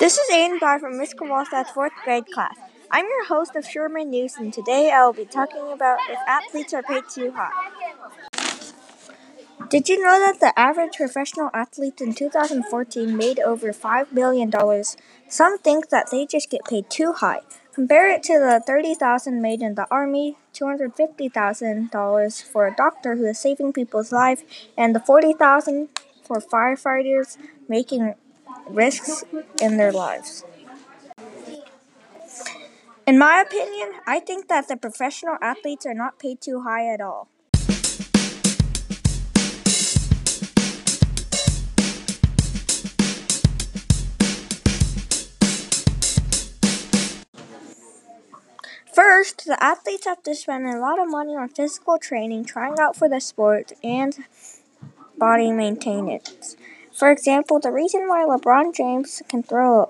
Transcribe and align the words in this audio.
This 0.00 0.16
is 0.16 0.30
Aiden 0.30 0.58
Guy 0.58 0.78
from 0.78 0.96
Miss 0.96 1.12
Kowalstad's 1.12 1.72
fourth 1.72 1.92
grade 2.04 2.24
class. 2.32 2.56
I'm 2.90 3.04
your 3.04 3.26
host 3.26 3.54
of 3.54 3.66
Sherman 3.66 4.08
News, 4.08 4.34
and 4.36 4.50
today 4.50 4.90
I 4.90 5.04
will 5.04 5.12
be 5.12 5.26
talking 5.26 5.70
about 5.70 5.98
if 6.08 6.18
athletes 6.26 6.72
are 6.72 6.82
paid 6.82 7.04
too 7.10 7.34
high. 7.36 7.52
Did 9.68 9.90
you 9.90 10.02
know 10.02 10.18
that 10.18 10.40
the 10.40 10.58
average 10.58 10.96
professional 10.96 11.50
athlete 11.52 12.00
in 12.00 12.14
2014 12.14 13.14
made 13.14 13.40
over 13.40 13.74
$5 13.74 14.12
million? 14.12 14.50
Some 15.28 15.58
think 15.58 15.90
that 15.90 16.10
they 16.10 16.24
just 16.24 16.48
get 16.48 16.64
paid 16.64 16.88
too 16.88 17.12
high. 17.12 17.40
Compare 17.74 18.10
it 18.10 18.22
to 18.22 18.38
the 18.38 18.62
30,000 18.66 19.42
made 19.42 19.60
in 19.60 19.74
the 19.74 19.86
Army, 19.90 20.38
$250,000 20.54 22.42
for 22.42 22.66
a 22.66 22.74
doctor 22.74 23.16
who 23.16 23.26
is 23.26 23.38
saving 23.38 23.74
people's 23.74 24.12
lives, 24.12 24.44
and 24.78 24.94
the 24.94 25.00
40,000 25.00 25.90
for 26.24 26.40
firefighters 26.40 27.36
making 27.68 28.14
risks 28.74 29.24
in 29.60 29.76
their 29.76 29.92
lives. 29.92 30.44
In 33.06 33.18
my 33.18 33.40
opinion, 33.40 33.92
I 34.06 34.20
think 34.20 34.48
that 34.48 34.68
the 34.68 34.76
professional 34.76 35.36
athletes 35.42 35.84
are 35.84 35.94
not 35.94 36.18
paid 36.18 36.40
too 36.40 36.60
high 36.60 36.86
at 36.86 37.00
all. 37.00 37.28
First, 48.92 49.46
the 49.46 49.56
athletes 49.62 50.06
have 50.06 50.22
to 50.24 50.34
spend 50.34 50.66
a 50.66 50.78
lot 50.78 50.98
of 50.98 51.08
money 51.08 51.34
on 51.34 51.48
physical 51.48 51.98
training, 51.98 52.44
trying 52.44 52.78
out 52.78 52.96
for 52.96 53.08
the 53.08 53.20
sport, 53.20 53.72
and 53.82 54.16
body 55.16 55.52
maintenance. 55.52 56.56
For 57.00 57.10
example, 57.10 57.58
the 57.58 57.72
reason 57.72 58.08
why 58.08 58.26
LeBron 58.28 58.76
James 58.76 59.22
can 59.26 59.42
throw 59.42 59.84
a 59.84 59.88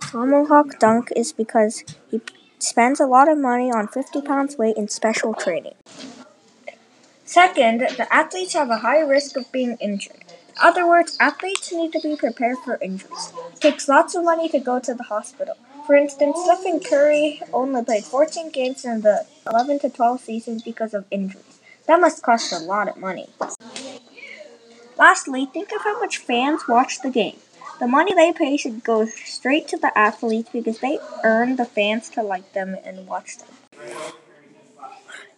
tomahawk 0.00 0.78
dunk 0.78 1.08
is 1.16 1.32
because 1.32 1.82
he 2.08 2.20
spends 2.60 3.00
a 3.00 3.06
lot 3.06 3.28
of 3.28 3.36
money 3.36 3.72
on 3.72 3.88
50 3.88 4.22
pounds 4.22 4.56
weight 4.56 4.76
in 4.76 4.86
special 4.86 5.34
training. 5.34 5.74
Second, 7.24 7.80
the 7.80 8.06
athletes 8.14 8.52
have 8.52 8.70
a 8.70 8.76
high 8.76 9.00
risk 9.00 9.36
of 9.36 9.50
being 9.50 9.76
injured. 9.80 10.22
In 10.50 10.62
other 10.62 10.86
words, 10.86 11.16
athletes 11.18 11.72
need 11.72 11.92
to 11.94 12.00
be 12.00 12.14
prepared 12.14 12.58
for 12.64 12.78
injuries. 12.80 13.32
It 13.54 13.60
takes 13.60 13.88
lots 13.88 14.14
of 14.14 14.22
money 14.22 14.48
to 14.50 14.60
go 14.60 14.78
to 14.78 14.94
the 14.94 15.10
hospital. 15.10 15.56
For 15.84 15.96
instance, 15.96 16.38
Stephen 16.44 16.78
Curry 16.78 17.42
only 17.52 17.82
played 17.84 18.04
14 18.04 18.50
games 18.52 18.84
in 18.84 19.00
the 19.00 19.26
11 19.50 19.80
to 19.80 19.90
12 19.90 20.20
season 20.20 20.62
because 20.64 20.94
of 20.94 21.06
injuries. 21.10 21.58
That 21.88 22.00
must 22.00 22.22
cost 22.22 22.52
a 22.52 22.60
lot 22.60 22.86
of 22.86 22.98
money. 22.98 23.30
Lastly, 24.98 25.46
think 25.46 25.72
of 25.72 25.82
how 25.82 25.98
much 26.00 26.18
fans 26.18 26.68
watch 26.68 27.00
the 27.00 27.10
game. 27.10 27.36
The 27.80 27.88
money 27.88 28.14
they 28.14 28.32
pay 28.32 28.56
should 28.56 28.84
go 28.84 29.06
straight 29.06 29.66
to 29.68 29.76
the 29.76 29.96
athletes 29.98 30.50
because 30.52 30.78
they 30.78 30.98
earn 31.24 31.56
the 31.56 31.64
fans 31.64 32.08
to 32.10 32.22
like 32.22 32.52
them 32.52 32.76
and 32.84 33.06
watch 33.06 33.38
them. 33.38 33.48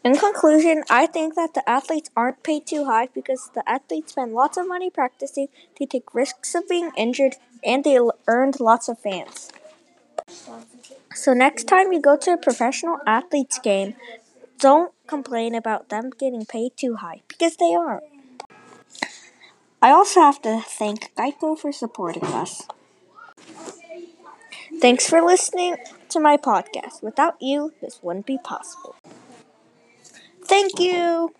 In 0.05 0.17
conclusion, 0.17 0.85
I 0.91 1.07
think 1.07 1.35
that 1.35 1.55
the 1.55 1.67
athletes 1.69 2.11
aren't 2.15 2.43
paid 2.43 2.67
too 2.67 2.85
high 2.85 3.09
because 3.15 3.51
the 3.55 3.67
athletes 3.67 4.13
spend 4.13 4.35
lots 4.35 4.59
of 4.59 4.69
money 4.69 4.91
practicing, 4.91 5.49
they 5.79 5.87
take 5.87 6.15
risks 6.15 6.55
of 6.55 6.69
being 6.69 6.91
injured, 6.97 7.37
and 7.65 7.83
they 7.83 7.99
earned 8.27 8.61
lots 8.61 8.89
of 8.91 8.99
fans. 8.99 9.51
So 11.15 11.33
next 11.33 11.65
time 11.65 11.93
you 11.93 12.01
go 12.01 12.17
to 12.19 12.33
a 12.33 12.37
professional 12.37 12.99
athletes 13.07 13.59
game, 13.59 13.95
don't 14.59 14.93
complain 15.07 15.55
about 15.55 15.89
them 15.89 16.11
getting 16.11 16.45
paid 16.45 16.77
too 16.77 16.97
high 16.97 17.23
because 17.29 17.57
they 17.57 17.75
aren't. 17.75 18.05
I 19.85 19.91
also 19.91 20.21
have 20.23 20.41
to 20.41 20.63
thank 20.67 21.15
Geico 21.15 21.59
for 21.59 21.71
supporting 21.71 22.25
us. 22.25 22.67
Thanks 24.81 25.07
for 25.07 25.21
listening 25.21 25.77
to 26.09 26.19
my 26.19 26.39
podcast. 26.39 27.03
Without 27.03 27.35
you, 27.39 27.75
this 27.83 28.01
wouldn't 28.03 28.25
be 28.25 28.39
possible. 28.39 28.97
Thank 30.47 30.81
you. 30.81 31.35